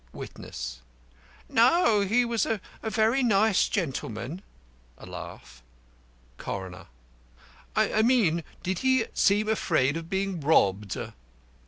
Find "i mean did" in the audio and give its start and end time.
7.75-8.79